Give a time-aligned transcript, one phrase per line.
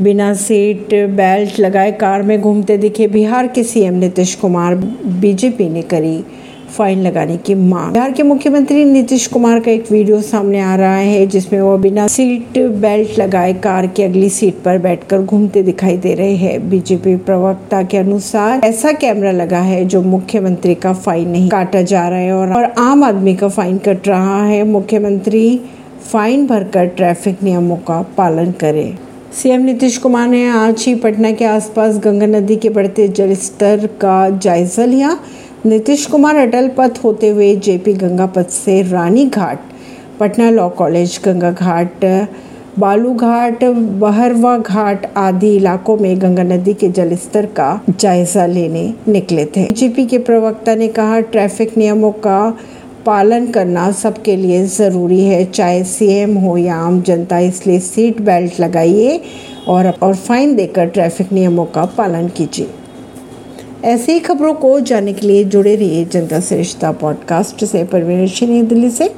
[0.00, 4.74] बिना seat belt लगाए car में घूमते दिखे बिहार के सीएम नीतीश कुमार
[5.20, 6.24] बीजेपी ने करी
[6.76, 10.96] फाइन लगाने की मांग। बिहार के मुख्यमंत्री नीतीश कुमार का एक वीडियो सामने आ रहा
[10.96, 15.96] है जिसमें वो बिना सीट बेल्ट लगाए कार की अगली सीट पर बैठकर घूमते दिखाई
[15.96, 21.28] दे रहे हैं। बीजेपी प्रवक्ता के अनुसार ऐसा कैमरा लगा है जो मुख्यमंत्री का फाइन
[21.28, 25.60] नहीं काटा जा रहा है और, और आम आदमी का फाइन कट रहा है। मुख्यमंत्री
[26.12, 29.05] फाइन भरकर ट्रैफ़िक नियमों का पालन करे।
[29.36, 34.28] सीएम नीतीश कुमार ने आज ही पटना के आसपास गंगा नदी के बढ़ते जलस्तर का
[34.38, 35.10] जायजा लिया।
[35.66, 39.58] नीतीश कुमार अटल पथ होते हुए जेपी गंगा पथ से रानी घाट
[40.20, 42.04] पटना लॉ कॉलेज, गंगा घाट
[42.78, 49.44] बालू घाट बहरवा घाट आदि इलाकों में गंगा नदी के जलस्तर का जायजा लेने निकले
[49.46, 52.58] थे। जेपी के प्रवक्ता ने कहा, ट्रैफ़िक नियमों का
[53.06, 58.60] पालन करना सबके लिए ज़रूरी है, चाहे सीएम हो या आम जनता, इसलिए सीट बेल्ट
[58.60, 59.20] लगाइए
[59.68, 62.66] और और फाइन देकर ट्रैफ़िक नियमों का पालन कीजिए।
[63.84, 68.66] ऐसे ही खबरों को जानने के लिए जुड़े रहिए जनता से रिश्ता पॉडकास्ट से। परवीन
[68.66, 69.14] दिल्ली से।